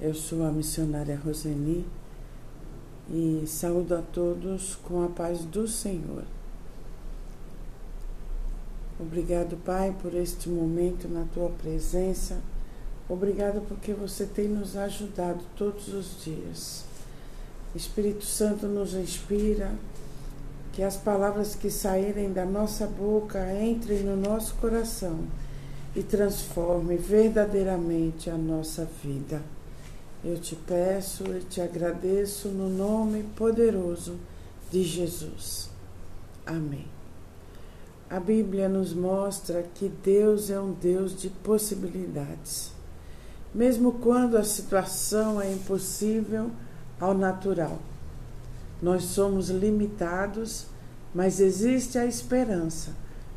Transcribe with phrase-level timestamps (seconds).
[0.00, 1.86] Eu sou a missionária Roseni
[3.08, 6.24] e saúdo a todos com a paz do Senhor.
[8.98, 12.38] Obrigado, Pai, por este momento na tua presença.
[13.08, 16.84] Obrigado porque você tem nos ajudado todos os dias.
[17.74, 19.72] Espírito Santo nos inspira,
[20.72, 25.20] que as palavras que saírem da nossa boca entrem no nosso coração
[25.94, 29.40] e transformem verdadeiramente a nossa vida.
[30.24, 34.16] Eu te peço e te agradeço no nome poderoso
[34.70, 35.68] de Jesus.
[36.46, 36.86] Amém.
[38.08, 42.72] A Bíblia nos mostra que Deus é um Deus de possibilidades.
[43.54, 46.50] Mesmo quando a situação é impossível
[46.98, 47.78] ao natural.
[48.80, 50.66] Nós somos limitados,
[51.14, 52.92] mas existe a esperança,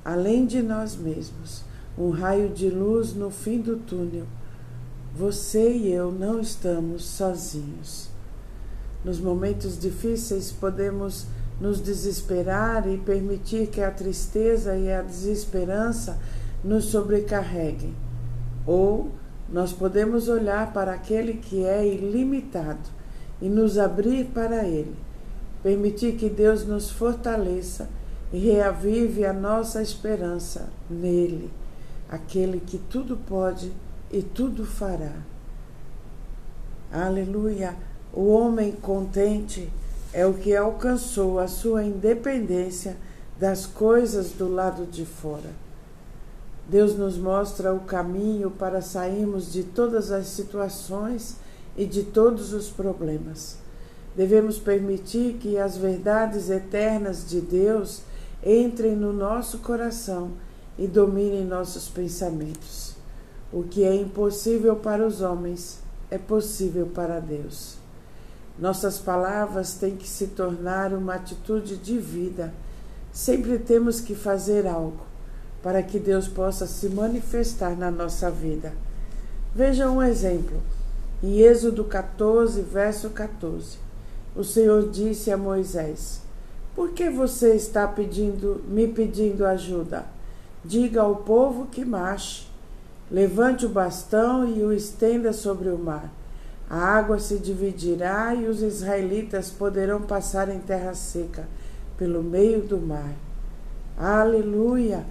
[0.05, 1.63] além de nós mesmos,
[1.97, 4.25] um raio de luz no fim do túnel.
[5.17, 8.08] Você e eu não estamos sozinhos.
[9.03, 11.25] Nos momentos difíceis podemos
[11.59, 16.19] nos desesperar e permitir que a tristeza e a desesperança
[16.64, 17.95] nos sobrecarreguem.
[18.64, 19.09] Ou
[19.50, 22.88] nós podemos olhar para aquele que é ilimitado
[23.41, 24.95] e nos abrir para Ele,
[25.63, 27.89] permitir que Deus nos fortaleça
[28.31, 31.50] e reavive a nossa esperança nele,
[32.08, 33.72] aquele que tudo pode
[34.11, 35.13] e tudo fará.
[36.91, 37.75] Aleluia!
[38.13, 39.69] O homem contente
[40.13, 42.97] é o que alcançou a sua independência
[43.39, 45.52] das coisas do lado de fora.
[46.67, 51.38] Deus nos mostra o caminho para sairmos de todas as situações
[51.78, 53.58] e de todos os problemas.
[54.16, 58.02] Devemos permitir que as verdades eternas de Deus
[58.44, 60.31] entrem no nosso coração
[60.78, 62.97] e dominem nossos pensamentos.
[63.52, 65.80] O que é impossível para os homens
[66.12, 67.78] é possível para Deus.
[68.59, 72.53] Nossas palavras têm que se tornar uma atitude de vida.
[73.12, 75.06] Sempre temos que fazer algo
[75.63, 78.74] para que Deus possa se manifestar na nossa vida.
[79.56, 80.62] Veja um exemplo.
[81.24, 83.78] Em Êxodo 14, verso 14,
[84.36, 86.22] o Senhor disse a Moisés:
[86.75, 90.06] Por que você está pedindo, me pedindo ajuda?
[90.63, 92.46] Diga ao povo que marche.
[93.09, 96.12] Levante o bastão e o estenda sobre o mar.
[96.69, 101.47] A água se dividirá e os israelitas poderão passar em terra seca,
[101.97, 103.13] pelo meio do mar.
[103.97, 105.06] Aleluia!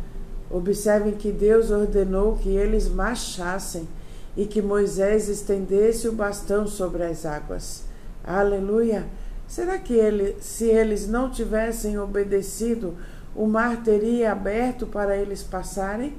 [0.51, 3.89] Observem que Deus ordenou que eles marchassem
[4.37, 7.84] e que Moisés estendesse o bastão sobre as águas.
[8.23, 9.07] Aleluia!
[9.49, 12.95] Será que ele, se eles não tivessem obedecido,
[13.34, 16.15] o mar teria aberto para eles passarem?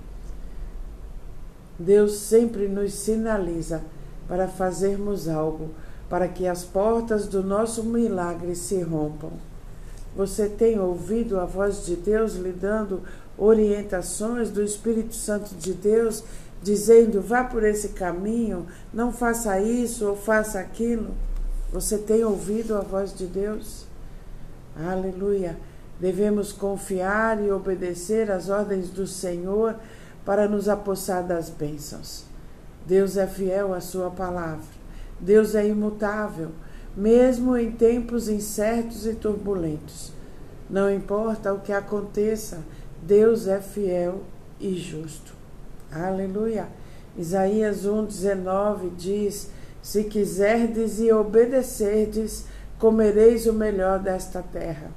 [1.80, 3.82] Deus sempre nos sinaliza
[4.28, 5.70] para fazermos algo,
[6.10, 9.32] para que as portas do nosso milagre se rompam.
[10.16, 13.04] Você tem ouvido a voz de Deus lhe dando
[13.38, 16.24] orientações do Espírito Santo de Deus
[16.62, 21.14] dizendo vá por esse caminho, não faça isso ou faça aquilo.
[21.72, 23.86] Você tem ouvido a voz de Deus?
[24.76, 25.58] Aleluia!
[26.00, 29.76] Devemos confiar e obedecer às ordens do Senhor
[30.28, 32.26] para nos apossar das bênçãos.
[32.86, 34.68] Deus é fiel à Sua palavra.
[35.22, 36.50] Deus é imutável,
[36.94, 40.12] mesmo em tempos incertos e turbulentos.
[40.70, 42.60] Não importa o que aconteça,
[43.02, 44.22] Deus é fiel
[44.60, 45.34] e justo.
[45.90, 46.68] Aleluia.
[47.18, 49.50] Isaías 1,19 diz:
[49.82, 52.44] Se quiserdes e obedecerdes,
[52.78, 54.92] comereis o melhor desta terra.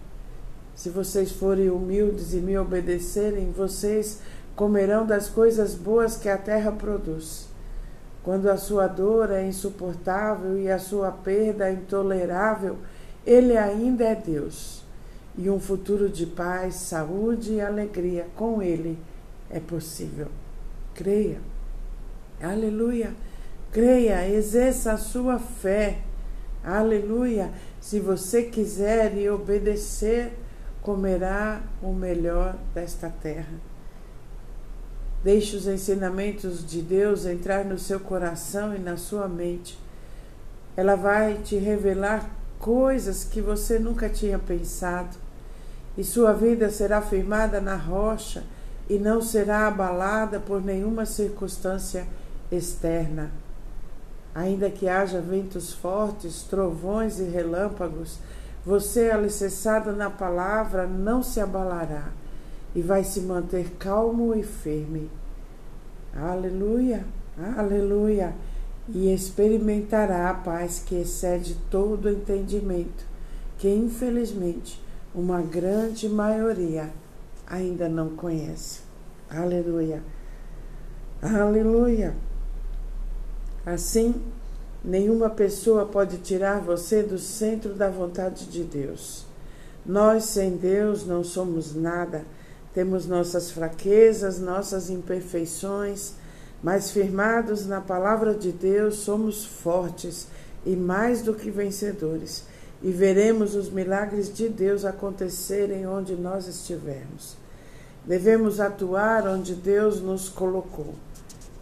[0.74, 4.18] Se vocês forem humildes e me obedecerem, vocês
[4.56, 7.48] comerão das coisas boas que a terra produz.
[8.22, 12.76] Quando a sua dor é insuportável e a sua perda é intolerável,
[13.26, 14.84] Ele ainda é Deus.
[15.38, 18.98] E um futuro de paz, saúde e alegria com Ele
[19.48, 20.28] é possível.
[20.94, 21.40] Creia.
[22.42, 23.14] Aleluia.
[23.72, 25.98] Creia, exerça a sua fé.
[26.62, 27.50] Aleluia.
[27.80, 30.32] Se você quiser e obedecer,
[30.82, 33.69] comerá o melhor desta terra.
[35.22, 39.78] Deixe os ensinamentos de Deus entrar no seu coração e na sua mente.
[40.74, 45.16] Ela vai te revelar coisas que você nunca tinha pensado,
[45.96, 48.44] e sua vida será firmada na rocha
[48.88, 52.06] e não será abalada por nenhuma circunstância
[52.50, 53.30] externa.
[54.34, 58.18] Ainda que haja ventos fortes, trovões e relâmpagos,
[58.64, 62.08] você, alicerçado na palavra, não se abalará
[62.74, 65.10] e vai se manter calmo e firme.
[66.14, 67.04] Aleluia,
[67.56, 68.34] aleluia.
[68.92, 73.04] e experimentará a paz que excede todo entendimento,
[73.56, 74.82] que infelizmente
[75.14, 76.90] uma grande maioria
[77.46, 78.80] ainda não conhece.
[79.28, 80.02] Aleluia.
[81.22, 82.16] Aleluia.
[83.64, 84.14] Assim,
[84.82, 89.26] nenhuma pessoa pode tirar você do centro da vontade de Deus.
[89.84, 92.24] Nós, sem Deus, não somos nada.
[92.72, 96.12] Temos nossas fraquezas, nossas imperfeições,
[96.62, 100.28] mas firmados na palavra de Deus, somos fortes
[100.64, 102.44] e mais do que vencedores.
[102.82, 107.36] E veremos os milagres de Deus acontecerem onde nós estivermos.
[108.04, 110.94] Devemos atuar onde Deus nos colocou.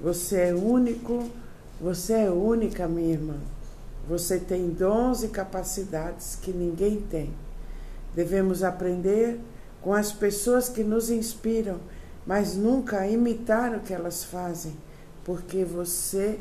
[0.01, 1.29] Você é único,
[1.81, 3.37] você é única, minha irmã.
[4.09, 7.33] Você tem dons e capacidades que ninguém tem.
[8.15, 9.41] Devemos aprender
[9.81, 11.79] com as pessoas que nos inspiram,
[12.27, 14.75] mas nunca imitar o que elas fazem,
[15.25, 16.39] porque você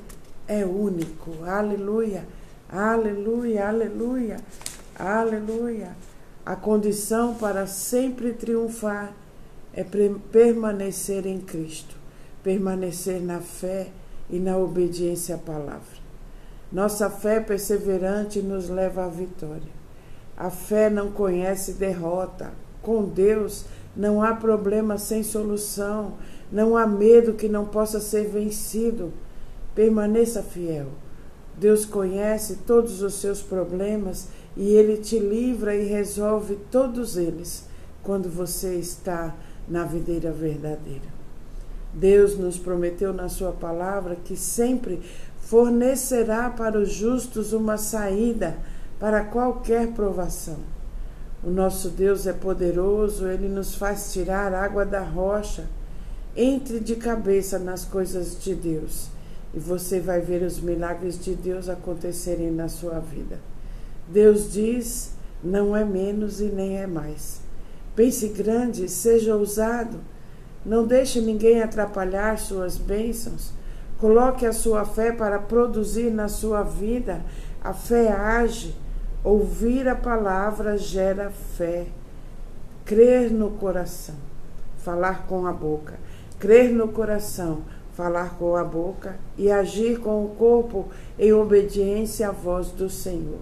[0.47, 1.43] é único.
[1.43, 2.25] Aleluia,
[2.69, 4.37] aleluia, aleluia,
[4.97, 5.95] aleluia.
[6.45, 9.13] A condição para sempre triunfar
[9.73, 9.85] é
[10.31, 11.95] permanecer em Cristo,
[12.41, 13.89] permanecer na fé
[14.29, 16.07] e na obediência à palavra.
[16.71, 19.77] Nossa fé perseverante nos leva à vitória.
[20.35, 22.51] A fé não conhece derrota.
[22.87, 26.13] Com Deus não há problema sem solução,
[26.49, 29.11] não há medo que não possa ser vencido.
[29.75, 30.87] Permaneça fiel.
[31.57, 37.65] Deus conhece todos os seus problemas e Ele te livra e resolve todos eles
[38.01, 39.35] quando você está
[39.67, 41.17] na videira verdadeira.
[41.93, 45.01] Deus nos prometeu na Sua palavra que sempre
[45.41, 48.57] fornecerá para os justos uma saída
[48.97, 50.76] para qualquer provação.
[51.47, 55.63] O nosso Deus é poderoso, ele nos faz tirar água da rocha.
[56.35, 59.07] Entre de cabeça nas coisas de Deus
[59.53, 63.39] e você vai ver os milagres de Deus acontecerem na sua vida.
[64.09, 67.39] Deus diz: não é menos e nem é mais.
[67.95, 70.01] Pense grande, seja ousado.
[70.65, 73.53] Não deixe ninguém atrapalhar suas bênçãos.
[74.01, 77.21] Coloque a sua fé para produzir na sua vida.
[77.63, 78.75] A fé age
[79.23, 81.87] Ouvir a palavra gera fé.
[82.85, 84.15] Crer no coração,
[84.77, 85.99] falar com a boca.
[86.39, 90.87] Crer no coração, falar com a boca e agir com o corpo
[91.17, 93.39] em obediência à voz do Senhor.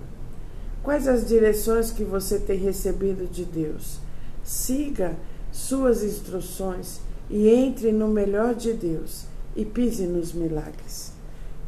[0.82, 4.00] Quais as direções que você tem recebido de Deus?
[4.44, 5.16] Siga
[5.52, 9.26] suas instruções e entre no melhor de Deus
[9.56, 11.15] e pise nos milagres.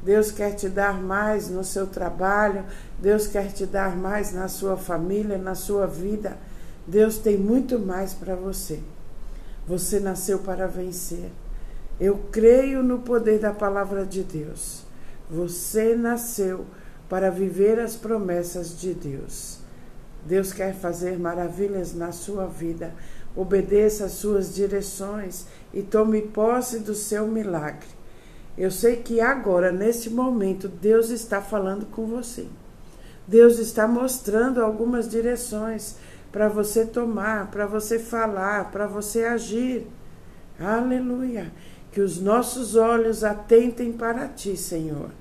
[0.08, 2.64] Deus quer te dar mais no seu trabalho,
[2.98, 6.38] Deus quer te dar mais na sua família, na sua vida.
[6.88, 8.80] Deus tem muito mais para você.
[9.68, 11.30] Você nasceu para vencer.
[12.00, 14.86] Eu creio no poder da palavra de Deus.
[15.30, 16.66] Você nasceu
[17.10, 19.60] para viver as promessas de Deus.
[20.26, 22.96] Deus quer fazer maravilhas na sua vida.
[23.36, 27.97] Obedeça às suas direções e tome posse do seu milagre.
[28.58, 32.48] Eu sei que agora, nesse momento, Deus está falando com você.
[33.28, 35.98] Deus está mostrando algumas direções
[36.32, 39.86] para você tomar, para você falar, para você agir.
[40.60, 41.52] Aleluia.
[41.92, 45.12] Que os nossos olhos atentem para ti, Senhor.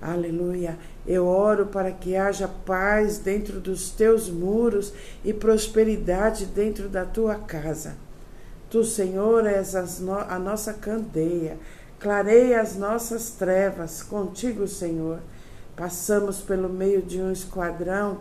[0.00, 0.76] Aleluia.
[1.06, 4.92] Eu oro para que haja paz dentro dos teus muros
[5.24, 7.94] e prosperidade dentro da tua casa.
[8.68, 11.56] Tu, Senhor, és a nossa candeia
[11.98, 15.18] Clareia as nossas trevas contigo, Senhor.
[15.74, 18.18] Passamos pelo meio de um esquadrão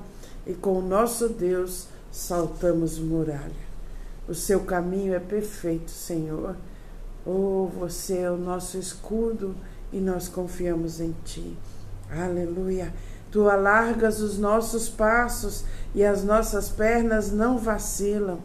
[0.48, 3.66] e com o nosso Deus saltamos muralha.
[4.28, 6.56] O seu caminho é perfeito, Senhor.
[7.26, 9.54] Oh, você é o nosso escudo
[9.92, 11.58] e nós confiamos em Ti.
[12.10, 12.94] Aleluia.
[13.30, 18.40] Tu alargas os nossos passos e as nossas pernas não vacilam.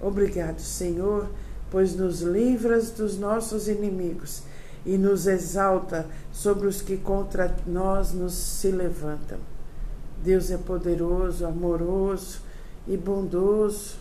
[0.00, 1.28] Obrigado, Senhor
[1.70, 4.42] pois nos livras dos nossos inimigos
[4.84, 9.38] e nos exalta sobre os que contra nós nos se levantam.
[10.22, 12.40] Deus é poderoso, amoroso
[12.86, 13.96] e bondoso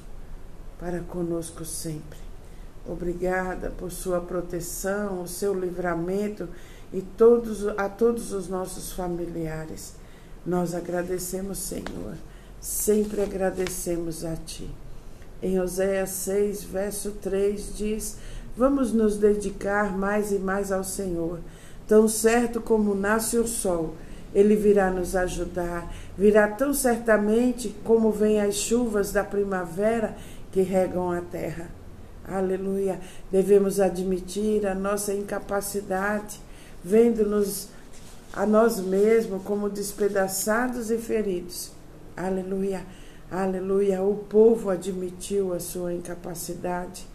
[0.80, 2.20] para conosco sempre.
[2.86, 6.48] Obrigada por sua proteção, o seu livramento
[6.94, 9.96] e todos, a todos os nossos familiares.
[10.46, 12.16] Nós agradecemos, Senhor.
[12.62, 14.74] Sempre agradecemos a Ti.
[15.42, 18.18] Em Oséias 6, verso 3 diz:
[18.56, 21.40] Vamos nos dedicar mais e mais ao Senhor.
[21.88, 23.94] Tão certo como nasce o sol,
[24.34, 25.94] ele virá nos ajudar.
[26.18, 30.16] Virá tão certamente como vêm as chuvas da primavera
[30.52, 31.70] que regam a terra.
[32.28, 33.00] Aleluia.
[33.32, 36.42] Devemos admitir a nossa incapacidade,
[36.84, 37.70] vendo-nos
[38.34, 41.72] a nós mesmos como despedaçados e feridos.
[42.16, 42.82] Aleluia,
[43.32, 44.02] aleluia.
[44.02, 47.06] O povo admitiu a sua incapacidade.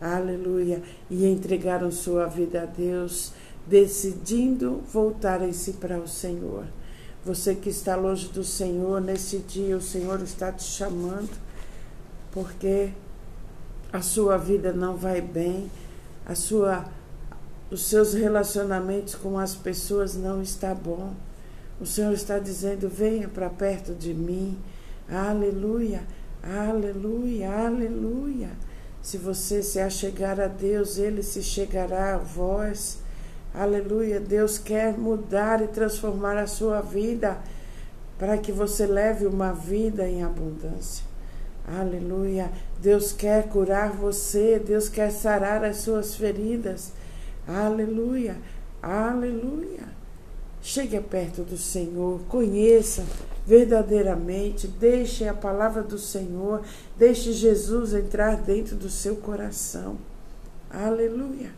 [0.00, 0.82] Aleluia.
[1.10, 3.32] E entregaram sua vida a Deus,
[3.66, 6.64] decidindo voltarem-se para o Senhor.
[7.24, 11.30] Você que está longe do Senhor, nesse dia o Senhor está te chamando,
[12.32, 12.90] porque
[13.92, 15.70] a sua vida não vai bem,
[16.26, 16.84] a sua
[17.70, 21.14] os seus relacionamentos com as pessoas não está bom.
[21.80, 24.58] O Senhor está dizendo: venha para perto de mim.
[25.08, 26.02] Aleluia,
[26.42, 28.50] aleluia, aleluia.
[29.02, 32.98] Se você se achegar a Deus, Ele se chegará a vós.
[33.54, 34.20] Aleluia.
[34.20, 37.38] Deus quer mudar e transformar a sua vida
[38.18, 41.04] para que você leve uma vida em abundância.
[41.66, 42.50] Aleluia.
[42.80, 46.92] Deus quer curar você, Deus quer sarar as suas feridas.
[47.46, 48.36] Aleluia,
[48.80, 49.82] aleluia.
[50.60, 53.04] Chegue perto do Senhor, conheça
[53.46, 56.62] verdadeiramente, deixe a palavra do Senhor,
[56.96, 59.96] deixe Jesus entrar dentro do seu coração.
[60.70, 61.50] Aleluia,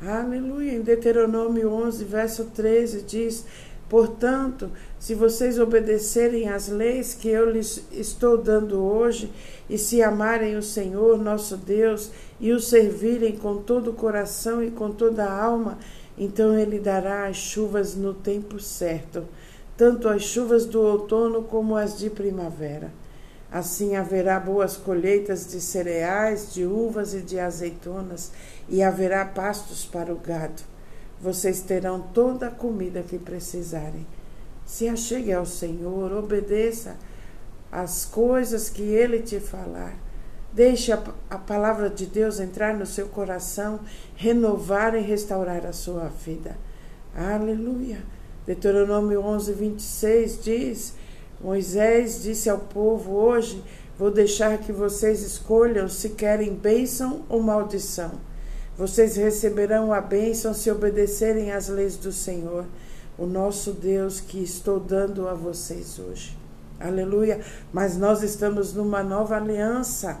[0.00, 0.72] aleluia.
[0.72, 3.44] Em Deuteronômio 11, verso 13 diz:
[3.88, 9.30] Portanto, se vocês obedecerem às leis que eu lhes estou dando hoje,
[9.68, 14.70] e se amarem o Senhor nosso Deus e o servirem com todo o coração e
[14.70, 15.78] com toda a alma,
[16.16, 19.24] então Ele dará as chuvas no tempo certo,
[19.76, 22.90] tanto as chuvas do outono como as de primavera.
[23.50, 28.32] Assim haverá boas colheitas de cereais, de uvas e de azeitonas,
[28.68, 30.72] e haverá pastos para o gado
[31.22, 34.04] vocês terão toda a comida que precisarem.
[34.66, 36.96] Se achegue ao Senhor, obedeça
[37.70, 39.94] as coisas que Ele te falar.
[40.52, 41.00] Deixe a,
[41.30, 43.80] a, palavra de Deus entrar no seu coração,
[44.16, 46.56] renovar e restaurar a sua vida.
[47.14, 48.02] Aleluia.
[48.46, 50.94] Deuteronômio 11, 26 diz:
[51.40, 53.62] Moisés disse ao povo: Hoje
[53.98, 58.12] vou deixar que vocês escolham se querem bênção ou maldição.
[58.76, 62.64] Vocês receberão a bênção se obedecerem às leis do Senhor,
[63.18, 66.36] o nosso Deus, que estou dando a vocês hoje.
[66.80, 67.40] Aleluia.
[67.72, 70.20] Mas nós estamos numa nova aliança.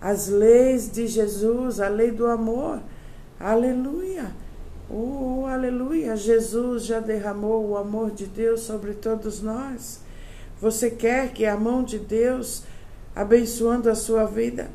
[0.00, 2.80] As leis de Jesus, a lei do amor.
[3.38, 4.32] Aleluia.
[4.90, 6.16] Oh, aleluia.
[6.16, 10.00] Jesus já derramou o amor de Deus sobre todos nós.
[10.60, 12.64] Você quer que a mão de Deus
[13.14, 14.68] abençoando a sua vida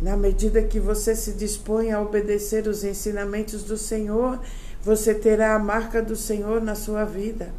[0.00, 4.40] na medida que você se dispõe a obedecer os ensinamentos do Senhor,
[4.80, 7.52] você terá a marca do Senhor na sua vida.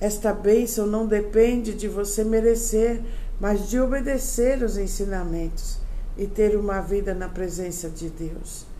[0.00, 3.00] Esta bênção não depende de você merecer,
[3.38, 5.78] mas de obedecer os ensinamentos
[6.16, 8.71] e ter uma vida na presença de Deus.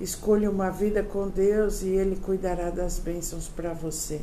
[0.00, 4.20] Escolha uma vida com Deus e Ele cuidará das bênçãos para você.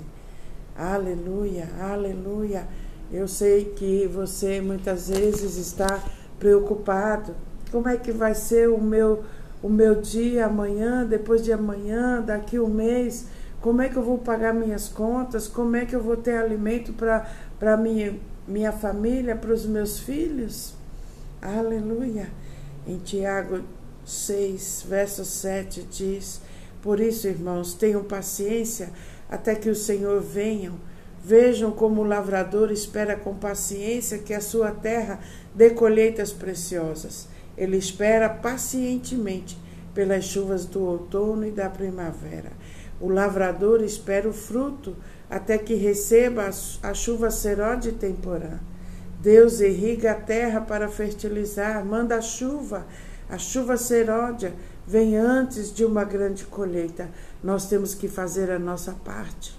[0.75, 2.67] Aleluia, aleluia.
[3.12, 6.03] Eu sei que você muitas vezes está
[6.39, 7.36] preocupado
[7.72, 9.24] como é que vai ser o meu,
[9.62, 13.27] o meu dia amanhã, depois de amanhã, daqui um mês?
[13.62, 15.48] Como é que eu vou pagar minhas contas?
[15.48, 18.15] Como é que eu vou ter alimento para minha,
[18.48, 20.75] minha família, para os meus filhos?
[21.41, 22.29] Aleluia.
[22.88, 23.62] Em Tiago
[24.07, 26.41] 6, verso 7 diz:
[26.81, 28.89] Por isso, irmãos, tenham paciência
[29.29, 30.71] até que o Senhor venha.
[31.23, 35.19] Vejam como o lavrador espera com paciência que a sua terra
[35.53, 37.27] dê colheitas preciosas.
[37.57, 39.57] Ele espera pacientemente
[39.93, 42.51] pelas chuvas do outono e da primavera.
[43.01, 44.95] O lavrador espera o fruto
[45.29, 46.49] até que receba
[46.81, 48.59] a chuva serode temporã.
[49.19, 52.85] Deus irriga a terra para fertilizar, manda a chuva.
[53.29, 54.53] A chuva seródia
[54.86, 57.10] vem antes de uma grande colheita.
[57.43, 59.57] Nós temos que fazer a nossa parte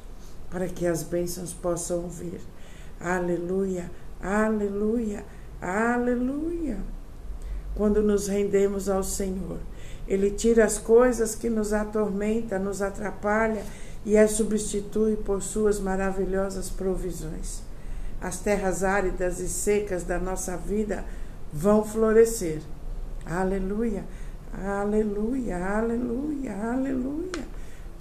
[0.50, 2.40] para que as bênçãos possam vir.
[3.00, 5.24] Aleluia, aleluia,
[5.60, 6.78] aleluia
[7.78, 9.60] quando nos rendemos ao Senhor.
[10.08, 13.62] Ele tira as coisas que nos atormentam, nos atrapalha
[14.04, 17.62] e as substitui por suas maravilhosas provisões.
[18.20, 21.04] As terras áridas e secas da nossa vida
[21.52, 22.60] vão florescer.
[23.30, 24.06] Aleluia,
[24.54, 27.44] aleluia, aleluia, aleluia.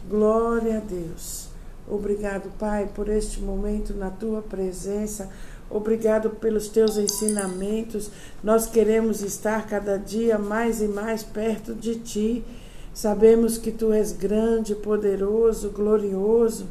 [0.10, 1.50] Glória a Deus.
[1.86, 5.29] Obrigado, Pai, por este momento na tua presença.
[5.69, 8.10] Obrigado pelos teus ensinamentos.
[8.41, 12.46] Nós queremos estar cada dia mais e mais perto de ti.
[12.93, 16.67] Sabemos que tu és grande, poderoso, glorioso,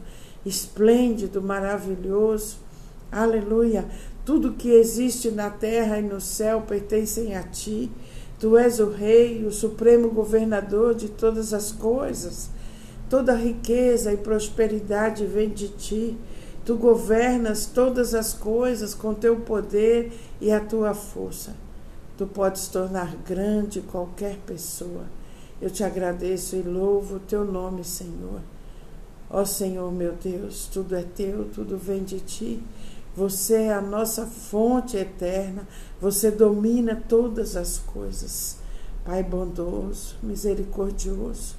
[0.46, 2.56] esplêndido, maravilhoso.
[3.12, 3.84] Aleluia.
[4.24, 7.90] Tudo que existe na terra e no céu pertencem a ti.
[8.38, 12.50] Tu és o Rei, o supremo governador de todas as coisas.
[13.08, 16.16] Toda riqueza e prosperidade vem de ti.
[16.64, 21.54] Tu governas todas as coisas com teu poder e a tua força.
[22.18, 25.04] Tu podes tornar grande qualquer pessoa.
[25.60, 28.40] Eu te agradeço e louvo o teu nome, Senhor.
[29.30, 32.62] Ó Senhor meu Deus, tudo é teu, tudo vem de ti.
[33.16, 35.66] Você é a nossa fonte eterna,
[35.98, 38.58] você domina todas as coisas.
[39.06, 41.56] Pai bondoso, misericordioso,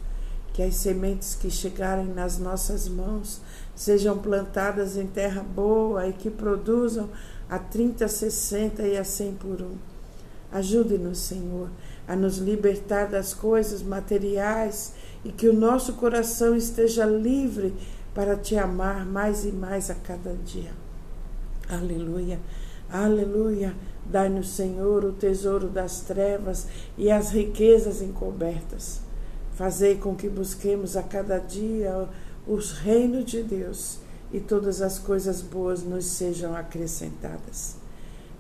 [0.54, 3.42] que as sementes que chegarem nas nossas mãos
[3.76, 7.10] sejam plantadas em terra boa e que produzam
[7.50, 9.78] a 30, 60 e a 100 por um.
[10.52, 11.72] Ajude-nos, Senhor,
[12.08, 14.94] a nos libertar das coisas materiais
[15.26, 17.74] e que o nosso coração esteja livre
[18.14, 20.87] para te amar mais e mais a cada dia.
[21.70, 22.40] Aleluia,
[22.90, 23.76] aleluia.
[24.06, 29.02] Dai-nos, Senhor, o tesouro das trevas e as riquezas encobertas.
[29.56, 32.08] Fazei com que busquemos a cada dia
[32.48, 34.00] os reinos de Deus
[34.32, 37.76] e todas as coisas boas nos sejam acrescentadas.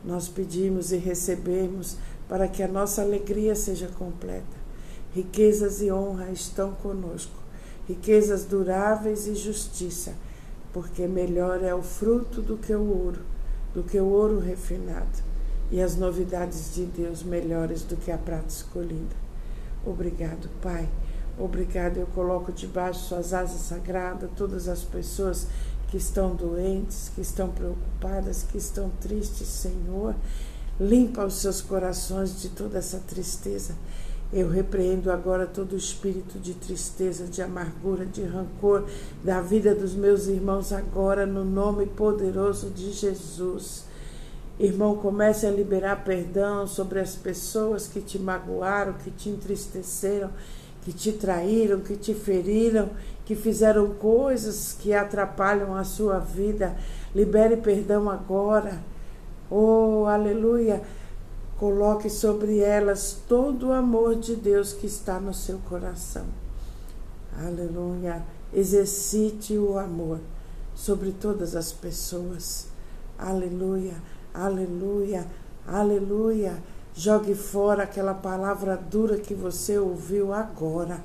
[0.05, 1.97] Nós pedimos e recebemos
[2.29, 4.57] para que a nossa alegria seja completa.
[5.13, 7.35] Riquezas e honra estão conosco,
[7.87, 10.13] riquezas duráveis e justiça,
[10.73, 13.21] porque melhor é o fruto do que o ouro,
[13.73, 15.23] do que o ouro refinado,
[15.71, 19.15] e as novidades de Deus melhores do que a prata escolhida.
[19.85, 20.87] Obrigado, Pai
[21.39, 25.45] Obrigado, eu coloco debaixo suas asas sagradas todas as pessoas
[25.87, 30.15] que estão doentes, que estão preocupadas, que estão tristes, Senhor.
[30.79, 33.75] Limpa os seus corações de toda essa tristeza.
[34.31, 38.85] Eu repreendo agora todo o espírito de tristeza, de amargura, de rancor
[39.23, 43.85] da vida dos meus irmãos, agora no nome poderoso de Jesus.
[44.59, 50.29] Irmão, comece a liberar perdão sobre as pessoas que te magoaram, que te entristeceram
[50.87, 52.91] que te traíram, que te feriram,
[53.25, 56.77] que fizeram coisas que atrapalham a sua vida.
[57.13, 58.79] Libere perdão agora.
[59.51, 60.81] Oh, aleluia.
[61.59, 66.25] Coloque sobre elas todo o amor de Deus que está no seu coração.
[67.35, 68.23] Aleluia.
[68.53, 70.19] Exercite o amor
[70.75, 72.67] sobre todas as pessoas.
[73.17, 73.95] Aleluia,
[74.33, 75.25] aleluia,
[75.67, 76.61] aleluia.
[76.93, 81.03] Jogue fora aquela palavra dura que você ouviu agora,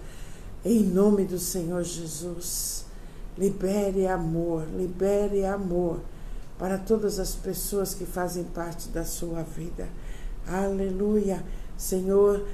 [0.64, 2.84] em nome do Senhor Jesus.
[3.36, 6.00] Libere amor, libere amor
[6.58, 9.88] para todas as pessoas que fazem parte da sua vida.
[10.46, 11.42] Aleluia.
[11.76, 12.44] Senhor,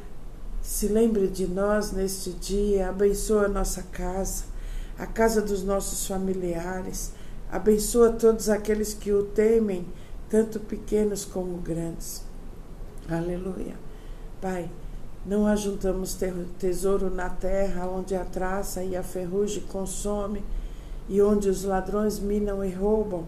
[0.62, 4.44] se lembre de nós neste dia, abençoa a nossa casa,
[4.98, 7.12] a casa dos nossos familiares,
[7.50, 9.86] abençoa todos aqueles que o temem,
[10.28, 12.22] tanto pequenos como grandes.
[13.08, 13.74] Aleluia.
[14.40, 14.70] Pai,
[15.24, 16.16] não ajuntamos
[16.58, 20.44] tesouro na terra onde a traça e a ferrugem consome
[21.08, 23.26] e onde os ladrões minam e roubam,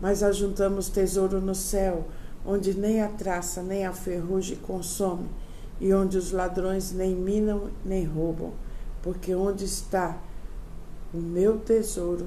[0.00, 2.06] mas ajuntamos tesouro no céu,
[2.44, 5.28] onde nem a traça nem a ferrugem consome
[5.80, 8.52] e onde os ladrões nem minam nem roubam,
[9.02, 10.16] porque onde está
[11.12, 12.26] o meu tesouro,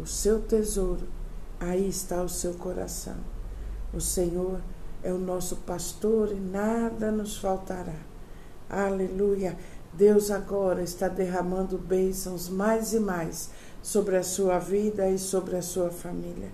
[0.00, 1.06] o seu tesouro,
[1.58, 3.16] aí está o seu coração.
[3.92, 4.60] O Senhor
[5.02, 7.96] é o nosso pastor e nada nos faltará.
[8.68, 9.56] Aleluia.
[9.92, 15.62] Deus agora está derramando bênçãos mais e mais sobre a sua vida e sobre a
[15.62, 16.50] sua família.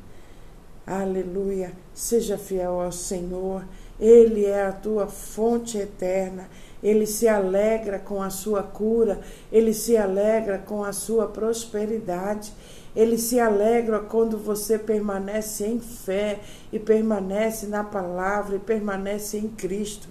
[0.90, 1.72] Aleluia.
[1.94, 3.64] Seja fiel ao Senhor.
[4.00, 6.48] Ele é a tua fonte eterna.
[6.82, 9.20] Ele se alegra com a sua cura,
[9.52, 12.52] ele se alegra com a sua prosperidade.
[12.96, 16.40] Ele se alegra quando você permanece em fé
[16.72, 20.08] e permanece na palavra e permanece em Cristo.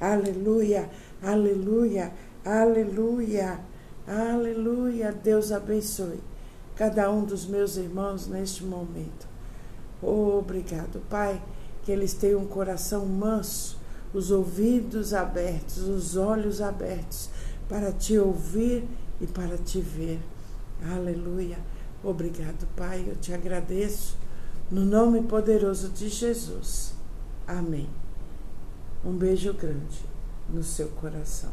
[0.00, 0.88] Aleluia,
[1.20, 2.12] aleluia,
[2.44, 3.58] aleluia,
[4.06, 5.10] aleluia.
[5.10, 6.20] Deus abençoe
[6.76, 9.29] cada um dos meus irmãos neste momento.
[10.02, 11.42] Obrigado, Pai,
[11.82, 13.78] que eles tenham um coração manso,
[14.12, 17.30] os ouvidos abertos, os olhos abertos
[17.68, 18.84] para te ouvir
[19.20, 20.20] e para te ver.
[20.92, 21.58] Aleluia.
[22.02, 24.16] Obrigado, Pai, eu te agradeço.
[24.70, 26.94] No nome poderoso de Jesus.
[27.46, 27.88] Amém.
[29.04, 30.04] Um beijo grande
[30.48, 31.50] no seu coração.